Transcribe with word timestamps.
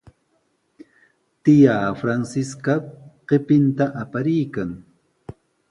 Tiyaa 1.43 1.91
Francisca 2.01 2.75
qipinta 3.27 3.85
apariykan. 4.03 4.69